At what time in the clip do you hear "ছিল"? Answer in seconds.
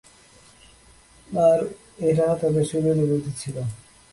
3.41-3.55